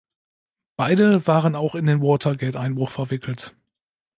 Beide 0.77 1.27
waren 1.27 1.53
auch 1.53 1.75
in 1.75 1.85
den 1.85 2.01
Watergate-Einbruch 2.01 2.89
verwickelt. 2.89 3.55